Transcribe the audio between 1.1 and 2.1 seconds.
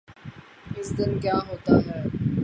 کیا ہوتاہے۔